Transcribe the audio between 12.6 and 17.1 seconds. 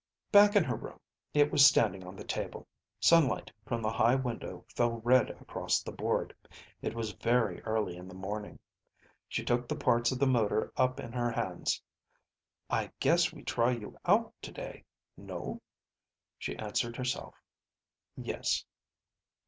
"I guess we try you out today? No?" She answered